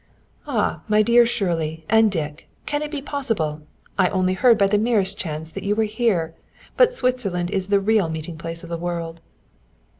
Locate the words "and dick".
1.87-2.47